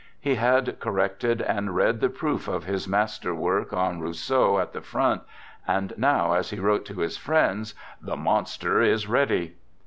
[0.19, 4.81] He had corrected and read the proof of his master work on Rousseau at the
[4.81, 5.21] front,
[5.67, 9.57] and now, as he wrote to his friends," The monster is ready!